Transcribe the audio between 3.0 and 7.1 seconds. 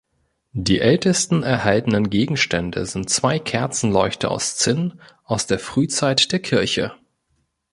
zwei Kerzenleuchter aus Zinn aus der Frühzeit der Kirche.